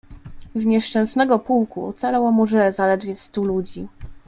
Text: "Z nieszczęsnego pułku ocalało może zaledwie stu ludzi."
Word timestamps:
"Z 0.55 0.65
nieszczęsnego 0.65 1.39
pułku 1.39 1.85
ocalało 1.87 2.31
może 2.31 2.71
zaledwie 2.71 3.15
stu 3.15 3.43
ludzi." 3.43 3.87